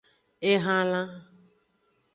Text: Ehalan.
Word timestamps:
Ehalan. 0.51 1.09